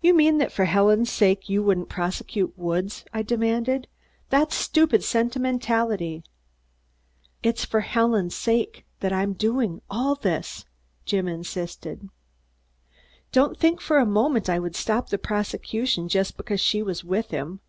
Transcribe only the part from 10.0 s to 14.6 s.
this," Jim insisted. "Don't think for a moment I